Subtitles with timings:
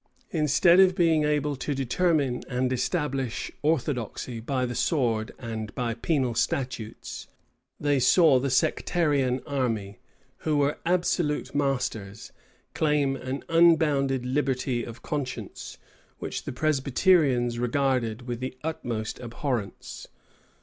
[0.31, 6.33] Instead of being able to determine and establish orthodoxy by the sword and by penal
[6.33, 7.27] statutes,
[7.79, 9.99] they saw the sectarian army,
[10.37, 12.31] who were absolute masters,
[12.73, 15.77] claim an unbounded liberty of conscience,
[16.17, 20.07] which the Presbyterians regarded with the utmost abhorrence.